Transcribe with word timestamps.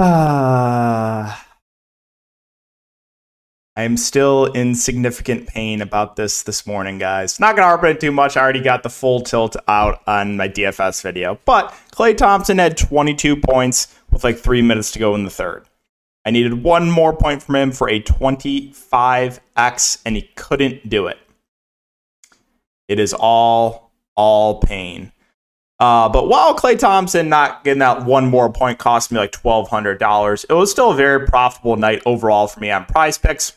Uh, 0.00 1.36
I'm 3.76 3.98
still 3.98 4.46
in 4.46 4.74
significant 4.74 5.46
pain 5.46 5.82
about 5.82 6.16
this 6.16 6.42
this 6.42 6.66
morning, 6.66 6.96
guys. 6.96 7.38
Not 7.38 7.54
gonna 7.54 7.68
harp 7.68 7.82
on 7.82 7.90
it 7.90 8.00
too 8.00 8.10
much. 8.10 8.34
I 8.34 8.40
already 8.40 8.62
got 8.62 8.82
the 8.82 8.88
full 8.88 9.20
tilt 9.20 9.56
out 9.68 10.00
on 10.06 10.38
my 10.38 10.48
DFS 10.48 11.02
video. 11.02 11.38
But 11.44 11.74
Klay 11.92 12.16
Thompson 12.16 12.56
had 12.56 12.78
22 12.78 13.42
points 13.42 13.94
with 14.10 14.24
like 14.24 14.38
three 14.38 14.62
minutes 14.62 14.90
to 14.92 14.98
go 14.98 15.14
in 15.14 15.24
the 15.24 15.30
third. 15.30 15.66
I 16.24 16.30
needed 16.30 16.62
one 16.62 16.90
more 16.90 17.14
point 17.14 17.42
from 17.42 17.56
him 17.56 17.70
for 17.70 17.90
a 17.90 18.00
25x, 18.00 20.00
and 20.06 20.16
he 20.16 20.30
couldn't 20.34 20.88
do 20.88 21.08
it. 21.08 21.18
It 22.88 22.98
is 22.98 23.12
all, 23.12 23.92
all 24.16 24.60
pain. 24.60 25.12
Uh, 25.80 26.10
but 26.10 26.28
while 26.28 26.54
Klay 26.54 26.78
Thompson 26.78 27.30
not 27.30 27.64
getting 27.64 27.78
that 27.78 28.04
one 28.04 28.26
more 28.26 28.52
point 28.52 28.78
cost 28.78 29.10
me 29.10 29.18
like 29.18 29.32
$1,200, 29.32 30.44
it 30.48 30.52
was 30.52 30.70
still 30.70 30.92
a 30.92 30.94
very 30.94 31.26
profitable 31.26 31.76
night 31.76 32.02
overall 32.04 32.46
for 32.46 32.60
me 32.60 32.70
on 32.70 32.84
PrizePicks. 32.84 33.54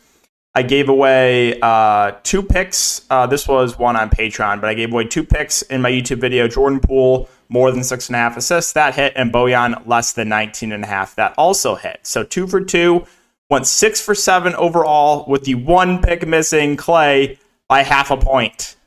I 0.56 0.62
gave 0.62 0.88
away 0.88 1.60
uh, 1.62 2.14
two 2.24 2.42
picks. 2.42 3.06
Uh, 3.10 3.28
this 3.28 3.48
was 3.48 3.78
one 3.78 3.98
on 3.98 4.10
Patreon, 4.10 4.62
but 4.62 4.70
I 4.70 4.74
gave 4.74 4.94
away 4.94 5.04
two 5.04 5.24
picks 5.24 5.64
in 5.64 5.82
my 5.82 5.92
YouTube 5.92 6.22
video. 6.22 6.48
Jordan 6.48 6.80
Poole, 6.80 7.28
more 7.50 7.72
than 7.72 7.84
six 7.84 8.08
and 8.08 8.16
a 8.16 8.20
half 8.20 8.38
assists, 8.38 8.72
that 8.74 8.96
hit, 8.96 9.14
and 9.16 9.34
Bojan, 9.34 9.86
less 9.86 10.14
than 10.14 10.30
19 10.30 10.72
and 10.72 10.84
a 10.84 10.88
half, 10.88 11.16
that 11.16 11.34
also 11.38 11.76
hit. 11.76 12.00
So 12.04 12.24
two 12.24 12.48
for 12.48 12.62
two, 12.62 13.06
went 13.50 13.68
six 13.68 14.00
for 14.00 14.16
seven 14.16 14.56
overall 14.56 15.26
with 15.28 15.44
the 15.44 15.56
one 15.56 16.02
pick 16.02 16.26
missing, 16.26 16.78
Klay 16.78 17.38
by 17.68 17.82
half 17.82 18.12
a 18.12 18.18
point. 18.18 18.78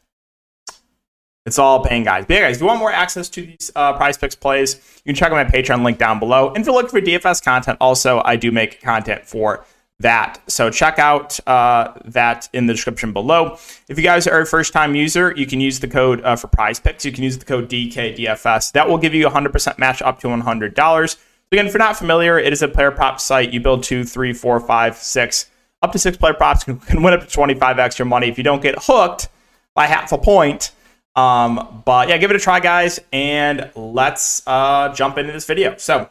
It's 1.47 1.61
all 1.61 1.85
paying 1.85 2.03
guys. 2.03 2.27
But 2.27 2.35
yeah, 2.35 2.41
guys, 2.41 2.57
if 2.57 2.61
you 2.61 2.67
want 2.67 2.81
more 2.81 2.93
access 2.93 3.29
to 3.31 3.47
these 3.47 3.71
uh, 3.77 3.97
PrizePicks 3.97 4.39
plays, 4.39 4.75
you 5.05 5.11
can 5.11 5.15
check 5.15 5.31
out 5.31 5.35
my 5.35 5.45
Patreon 5.45 5.85
link 5.85 5.97
down 5.97 6.19
below. 6.19 6.49
And 6.49 6.59
if 6.59 6.67
you're 6.67 6.75
looking 6.75 6.91
for 6.91 7.01
DFS 7.01 7.43
content, 7.43 7.79
also, 7.81 8.21
I 8.25 8.35
do 8.35 8.51
make 8.51 8.83
content 8.83 9.25
for 9.25 9.65
that. 10.01 10.43
So 10.49 10.71
check 10.71 10.99
out 10.99 11.39
uh, 11.47 11.93
that 12.05 12.49
in 12.53 12.67
the 12.67 12.75
description 12.75 13.13
below. 13.13 13.59
If 13.89 13.97
you 13.97 14.03
guys 14.03 14.27
are 14.27 14.41
a 14.41 14.47
first 14.47 14.73
time 14.73 14.97
user, 14.97 15.33
you 15.37 15.47
can 15.47 15.61
use 15.61 15.79
the 15.79 15.89
code 15.89 16.21
uh, 16.23 16.35
for 16.35 16.49
PrizePicks. 16.49 17.05
You 17.05 17.13
can 17.13 17.23
use 17.23 17.39
the 17.39 17.45
code 17.45 17.71
DKDFS. 17.71 18.73
That 18.73 18.89
will 18.89 18.99
give 18.99 19.15
you 19.15 19.29
a 19.29 19.31
100% 19.31 19.79
match 19.79 20.03
up 20.03 20.19
to 20.21 20.27
$100. 20.27 21.09
So 21.09 21.19
again, 21.53 21.67
if 21.67 21.73
you're 21.73 21.79
not 21.79 21.97
familiar, 21.97 22.39
it 22.41 22.53
is 22.53 22.63
a 22.63 22.69
player 22.69 22.91
prop 22.91 23.21
site. 23.21 23.53
You 23.53 23.61
build 23.61 23.85
two, 23.85 24.05
three, 24.05 24.33
four, 24.33 24.59
five, 24.59 24.97
six, 24.97 25.49
up 25.81 25.93
to 25.93 25.99
six 25.99 26.17
player 26.17 26.35
props 26.35 26.65
can, 26.65 26.81
can 26.81 27.03
win 27.03 27.15
up 27.15 27.21
to 27.21 27.27
25 27.27 27.79
extra 27.79 28.05
money 28.05 28.29
if 28.29 28.37
you 28.37 28.43
don't 28.43 28.61
get 28.61 28.75
hooked 28.83 29.29
by 29.75 29.87
half 29.87 30.11
a 30.11 30.19
point. 30.19 30.73
Um, 31.17 31.83
but 31.85 32.09
yeah, 32.09 32.19
give 32.19 32.31
it 32.31 32.37
a 32.37 32.41
try, 32.41 32.61
guys, 32.61 33.01
and 33.13 33.71
let's 33.75 34.43
uh, 34.47 34.93
jump 34.95 35.17
into 35.17 35.33
this 35.33 35.47
video. 35.47 35.77
So 35.79 36.11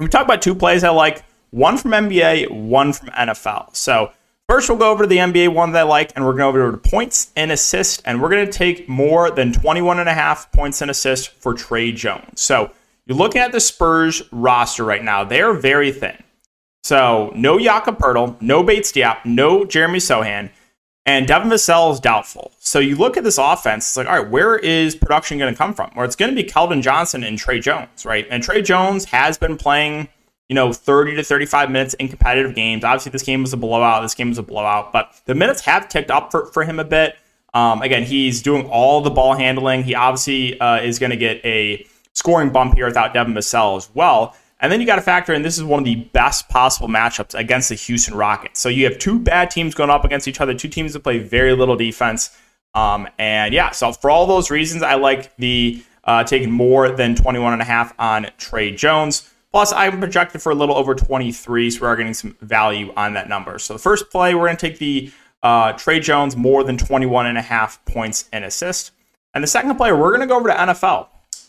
we 0.00 0.08
talk 0.08 0.24
about 0.24 0.42
two 0.42 0.54
plays 0.54 0.82
I 0.82 0.88
like 0.88 1.22
one 1.50 1.76
from 1.76 1.92
NBA, 1.92 2.50
one 2.50 2.92
from 2.92 3.08
NFL. 3.08 3.76
So 3.76 4.12
first, 4.48 4.68
we'll 4.68 4.78
go 4.78 4.90
over 4.90 5.04
to 5.04 5.08
the 5.08 5.18
NBA 5.18 5.50
one 5.50 5.72
that 5.72 5.80
I 5.80 5.82
like, 5.82 6.12
and 6.16 6.24
we're 6.24 6.32
going 6.32 6.52
to 6.52 6.58
go 6.58 6.64
over 6.64 6.72
to 6.72 6.90
points 6.90 7.32
and 7.36 7.52
assists, 7.52 8.02
and 8.06 8.20
we're 8.20 8.30
going 8.30 8.46
to 8.46 8.52
take 8.52 8.88
more 8.88 9.30
than 9.30 9.52
21 9.52 10.00
and 10.00 10.08
a 10.08 10.14
half 10.14 10.50
points 10.52 10.80
and 10.80 10.90
assists 10.90 11.26
for 11.26 11.52
Tre 11.52 11.92
Jones. 11.92 12.40
So 12.40 12.72
you're 13.06 13.18
looking 13.18 13.42
at 13.42 13.52
the 13.52 13.60
Spurs 13.60 14.22
roster 14.32 14.84
right 14.84 15.04
now; 15.04 15.22
they 15.22 15.42
are 15.42 15.52
very 15.52 15.92
thin. 15.92 16.16
So 16.82 17.30
no 17.34 17.58
Jakob 17.58 17.98
Poeltl, 17.98 18.40
no 18.40 18.62
Bates 18.62 18.90
Diop, 18.90 19.24
no 19.24 19.66
Jeremy 19.66 19.98
Sochan, 19.98 20.50
and 21.06 21.26
Devin 21.26 21.50
Vassell 21.50 21.92
is 21.92 22.00
doubtful. 22.00 22.52
So 22.58 22.78
you 22.78 22.96
look 22.96 23.16
at 23.16 23.24
this 23.24 23.38
offense; 23.38 23.88
it's 23.88 23.96
like, 23.96 24.06
all 24.06 24.22
right, 24.22 24.30
where 24.30 24.56
is 24.56 24.96
production 24.96 25.38
going 25.38 25.52
to 25.52 25.58
come 25.58 25.74
from? 25.74 25.90
Or 25.96 26.04
it's 26.04 26.16
going 26.16 26.34
to 26.34 26.42
be 26.42 26.48
Keldon 26.48 26.82
Johnson 26.82 27.24
and 27.24 27.38
Tre 27.38 27.60
Jones, 27.60 28.04
right? 28.04 28.26
And 28.30 28.42
Tre 28.42 28.62
Jones 28.62 29.06
has 29.06 29.38
been 29.38 29.56
playing 29.56 30.08
you 30.48 30.54
know, 30.54 30.72
30 30.72 31.16
to 31.16 31.22
35 31.22 31.70
minutes 31.70 31.94
in 31.94 32.08
competitive 32.08 32.54
games. 32.54 32.84
Obviously, 32.84 33.10
this 33.10 33.22
game 33.22 33.42
was 33.42 33.52
a 33.52 33.56
blowout. 33.56 34.02
This 34.02 34.14
game 34.14 34.28
was 34.28 34.38
a 34.38 34.42
blowout, 34.42 34.92
but 34.92 35.20
the 35.24 35.34
minutes 35.34 35.62
have 35.62 35.88
ticked 35.88 36.10
up 36.10 36.30
for, 36.30 36.46
for 36.46 36.64
him 36.64 36.78
a 36.78 36.84
bit. 36.84 37.16
Um, 37.54 37.82
again, 37.82 38.02
he's 38.02 38.42
doing 38.42 38.66
all 38.66 39.00
the 39.00 39.10
ball 39.10 39.34
handling. 39.34 39.84
He 39.84 39.94
obviously 39.94 40.58
uh, 40.60 40.80
is 40.80 40.98
going 40.98 41.10
to 41.10 41.16
get 41.16 41.42
a 41.44 41.86
scoring 42.12 42.50
bump 42.50 42.74
here 42.74 42.86
without 42.86 43.14
Devin 43.14 43.32
Vassell 43.32 43.76
as 43.76 43.88
well. 43.94 44.36
And 44.64 44.72
then 44.72 44.80
you 44.80 44.86
got 44.86 44.96
to 44.96 45.02
factor 45.02 45.34
in 45.34 45.42
this 45.42 45.58
is 45.58 45.62
one 45.62 45.80
of 45.80 45.84
the 45.84 45.96
best 45.96 46.48
possible 46.48 46.88
matchups 46.88 47.38
against 47.38 47.68
the 47.68 47.74
Houston 47.74 48.14
Rockets. 48.14 48.58
So 48.60 48.70
you 48.70 48.86
have 48.86 48.98
two 48.98 49.18
bad 49.18 49.50
teams 49.50 49.74
going 49.74 49.90
up 49.90 50.06
against 50.06 50.26
each 50.26 50.40
other, 50.40 50.54
two 50.54 50.70
teams 50.70 50.94
that 50.94 51.00
play 51.00 51.18
very 51.18 51.54
little 51.54 51.76
defense. 51.76 52.34
Um, 52.72 53.06
and 53.18 53.52
yeah, 53.52 53.72
so 53.72 53.92
for 53.92 54.08
all 54.08 54.26
those 54.26 54.50
reasons, 54.50 54.82
I 54.82 54.94
like 54.94 55.36
the 55.36 55.84
uh, 56.04 56.24
taking 56.24 56.50
more 56.50 56.88
than 56.88 57.14
21 57.14 57.52
and 57.52 57.60
a 57.60 57.64
half 57.66 57.92
on 57.98 58.28
Tre 58.38 58.74
Jones. 58.74 59.30
Plus, 59.52 59.70
I'm 59.70 59.98
projected 59.98 60.40
for 60.40 60.50
a 60.50 60.54
little 60.54 60.78
over 60.78 60.94
23, 60.94 61.70
so 61.70 61.82
we 61.82 61.86
are 61.86 61.94
getting 61.94 62.14
some 62.14 62.34
value 62.40 62.90
on 62.96 63.12
that 63.12 63.28
number. 63.28 63.58
So 63.58 63.74
the 63.74 63.78
first 63.78 64.08
play, 64.08 64.34
we're 64.34 64.46
going 64.46 64.56
to 64.56 64.66
take 64.66 64.78
the 64.78 65.12
uh, 65.42 65.74
Tre 65.74 66.00
Jones 66.00 66.38
more 66.38 66.64
than 66.64 66.78
21 66.78 67.26
and 67.26 67.36
a 67.36 67.42
half 67.42 67.84
points 67.84 68.30
and 68.32 68.46
assist. 68.46 68.92
And 69.34 69.44
the 69.44 69.48
second 69.48 69.76
play, 69.76 69.92
we're 69.92 70.08
going 70.08 70.22
to 70.22 70.26
go 70.26 70.38
over 70.38 70.48
to 70.48 70.54
NFL. 70.54 71.08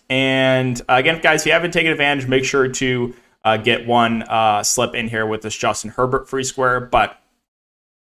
And 0.09 0.79
uh, 0.81 0.95
again, 0.95 1.19
guys, 1.21 1.41
if 1.41 1.47
you 1.47 1.51
haven't 1.53 1.71
taken 1.71 1.91
advantage, 1.91 2.27
make 2.27 2.45
sure 2.45 2.67
to 2.67 3.15
uh, 3.43 3.57
get 3.57 3.87
one 3.87 4.23
uh, 4.23 4.63
slip 4.63 4.95
in 4.95 5.07
here 5.07 5.25
with 5.25 5.41
this 5.41 5.55
Justin 5.55 5.91
Herbert 5.91 6.29
free 6.29 6.43
square. 6.43 6.79
But 6.79 7.19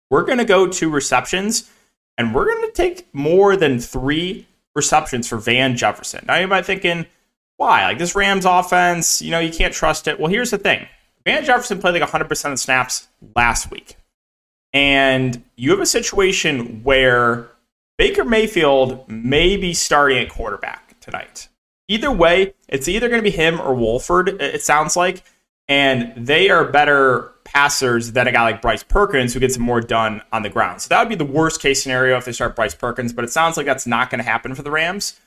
we're 0.09 0.23
going 0.23 0.37
to 0.37 0.45
go 0.45 0.67
to 0.67 0.89
receptions, 0.89 1.69
and 2.17 2.33
we're 2.33 2.45
going 2.45 2.67
to 2.67 2.71
take 2.71 3.13
more 3.13 3.55
than 3.55 3.79
three 3.79 4.47
receptions 4.75 5.27
for 5.27 5.37
Van 5.37 5.75
Jefferson. 5.75 6.25
Now, 6.27 6.37
you 6.37 6.47
might 6.47 6.61
be 6.61 6.67
thinking, 6.67 7.05
why? 7.57 7.85
Like 7.85 7.97
this 7.97 8.15
Rams 8.15 8.45
offense, 8.45 9.21
you 9.21 9.31
know, 9.31 9.39
you 9.39 9.51
can't 9.51 9.73
trust 9.73 10.07
it. 10.07 10.19
Well, 10.19 10.29
here's 10.29 10.51
the 10.51 10.57
thing 10.57 10.87
Van 11.25 11.43
Jefferson 11.43 11.79
played 11.79 11.99
like 11.99 12.09
100% 12.09 12.51
of 12.51 12.59
snaps 12.59 13.07
last 13.35 13.71
week. 13.71 13.95
And 14.73 15.43
you 15.55 15.71
have 15.71 15.79
a 15.79 15.85
situation 15.85 16.83
where 16.83 17.47
Baker 17.97 18.25
Mayfield 18.25 19.09
may 19.09 19.55
be 19.55 19.73
starting 19.73 20.17
at 20.17 20.29
quarterback 20.29 20.99
tonight. 20.99 21.47
Either 21.87 22.11
way, 22.11 22.53
it's 22.67 22.87
either 22.87 23.07
going 23.07 23.19
to 23.19 23.29
be 23.29 23.35
him 23.35 23.59
or 23.61 23.73
Wolford, 23.75 24.41
it 24.41 24.61
sounds 24.61 24.95
like. 24.95 25.23
And 25.67 26.27
they 26.27 26.49
are 26.49 26.65
better 26.65 27.31
passers 27.43 28.11
than 28.11 28.27
a 28.27 28.31
guy 28.31 28.41
like 28.43 28.61
Bryce 28.61 28.83
Perkins 28.83 29.33
who 29.33 29.39
gets 29.39 29.57
more 29.57 29.81
done 29.81 30.21
on 30.31 30.43
the 30.43 30.49
ground. 30.49 30.81
So 30.81 30.89
that 30.89 30.99
would 30.99 31.09
be 31.09 31.15
the 31.15 31.25
worst 31.25 31.61
case 31.61 31.81
scenario 31.81 32.17
if 32.17 32.25
they 32.25 32.31
start 32.31 32.55
Bryce 32.55 32.75
Perkins, 32.75 33.13
but 33.13 33.23
it 33.23 33.31
sounds 33.31 33.57
like 33.57 33.65
that's 33.65 33.87
not 33.87 34.09
going 34.09 34.19
to 34.19 34.29
happen 34.29 34.53
for 34.53 34.61
the 34.61 34.71
Rams. 34.71 35.19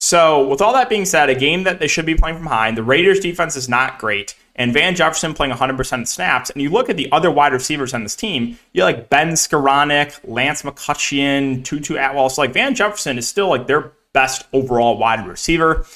So, 0.00 0.46
with 0.46 0.60
all 0.60 0.74
that 0.74 0.90
being 0.90 1.06
said, 1.06 1.30
a 1.30 1.34
game 1.34 1.62
that 1.62 1.78
they 1.78 1.86
should 1.86 2.04
be 2.04 2.14
playing 2.14 2.36
from 2.36 2.44
behind, 2.44 2.76
the 2.76 2.82
Raiders' 2.82 3.20
defense 3.20 3.56
is 3.56 3.70
not 3.70 3.98
great, 3.98 4.36
and 4.54 4.72
Van 4.72 4.94
Jefferson 4.94 5.32
playing 5.32 5.54
100% 5.54 6.02
of 6.02 6.08
snaps. 6.08 6.50
And 6.50 6.60
you 6.60 6.68
look 6.68 6.90
at 6.90 6.98
the 6.98 7.10
other 7.10 7.30
wide 7.30 7.54
receivers 7.54 7.94
on 7.94 8.02
this 8.02 8.14
team, 8.14 8.58
you 8.74 8.82
like 8.82 9.08
Ben 9.08 9.30
Skowronek, 9.30 10.20
Lance 10.24 10.62
McCutcheon, 10.62 11.64
Tutu 11.64 11.96
Atwell. 11.96 12.28
So, 12.28 12.42
like 12.42 12.52
Van 12.52 12.74
Jefferson 12.74 13.16
is 13.16 13.26
still 13.26 13.48
like 13.48 13.66
their 13.66 13.92
best 14.12 14.46
overall 14.52 14.98
wide 14.98 15.26
receiver. 15.26 15.86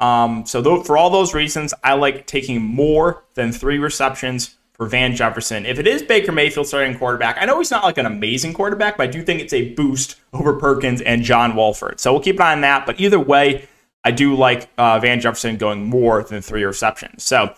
Um, 0.00 0.44
so, 0.46 0.82
for 0.82 0.96
all 0.96 1.10
those 1.10 1.34
reasons, 1.34 1.72
I 1.82 1.94
like 1.94 2.26
taking 2.26 2.62
more 2.62 3.24
than 3.34 3.52
three 3.52 3.78
receptions 3.78 4.56
for 4.74 4.86
Van 4.86 5.14
Jefferson. 5.14 5.64
If 5.66 5.78
it 5.78 5.86
is 5.86 6.02
Baker 6.02 6.32
Mayfield 6.32 6.66
starting 6.66 6.98
quarterback, 6.98 7.36
I 7.40 7.44
know 7.44 7.58
he's 7.58 7.70
not 7.70 7.84
like 7.84 7.96
an 7.96 8.06
amazing 8.06 8.54
quarterback, 8.54 8.96
but 8.96 9.04
I 9.04 9.10
do 9.10 9.22
think 9.22 9.40
it's 9.40 9.52
a 9.52 9.72
boost 9.74 10.16
over 10.32 10.54
Perkins 10.54 11.00
and 11.00 11.22
John 11.22 11.54
Wolford. 11.54 12.00
So 12.00 12.12
we'll 12.12 12.22
keep 12.22 12.36
an 12.36 12.42
eye 12.42 12.52
on 12.52 12.60
that. 12.62 12.84
But 12.84 13.00
either 13.00 13.20
way, 13.20 13.68
I 14.04 14.10
do 14.10 14.34
like 14.34 14.68
uh, 14.76 14.98
Van 14.98 15.20
Jefferson 15.20 15.56
going 15.56 15.84
more 15.84 16.22
than 16.22 16.42
three 16.42 16.64
receptions. 16.64 17.22
So, 17.22 17.54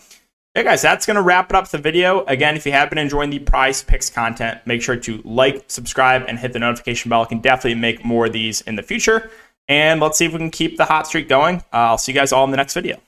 hey 0.55 0.63
guys, 0.63 0.83
that's 0.83 1.07
going 1.07 1.17
to 1.17 1.23
wrap 1.23 1.51
it 1.51 1.57
up 1.57 1.69
the 1.69 1.79
video. 1.79 2.25
Again, 2.27 2.55
if 2.55 2.67
you 2.67 2.73
have 2.73 2.91
been 2.91 2.99
enjoying 2.99 3.31
the 3.31 3.39
PrizePicks 3.41 4.13
content, 4.13 4.61
make 4.67 4.83
sure 4.83 4.97
to 4.97 5.23
like, 5.25 5.65
subscribe, 5.69 6.25
and 6.29 6.39
hit 6.39 6.53
the 6.53 6.59
notification 6.59 7.09
bell. 7.09 7.23
I 7.23 7.25
can 7.27 7.41
definitely 7.41 7.81
make 7.81 8.05
more 8.05 8.27
of 8.27 8.33
these 8.33 8.61
in 8.61 8.77
the 8.77 8.83
future. 8.83 9.31
And 9.69 10.01
let's 10.01 10.19
see 10.19 10.27
if 10.27 10.33
we 10.33 10.39
can 10.39 10.51
keep 10.51 10.77
the 10.77 10.85
hot 10.85 11.07
streak 11.07 11.29
going. 11.29 11.57
Uh, 11.73 11.91
I'll 11.91 11.99
see 11.99 12.13
you 12.13 12.19
guys 12.19 12.33
all 12.33 12.45
in 12.45 12.51
the 12.51 12.57
next 12.57 12.75
video. 12.75 13.01